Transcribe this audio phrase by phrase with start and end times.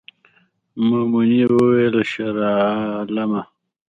[0.87, 3.41] میمونۍ وویل شیرعالمه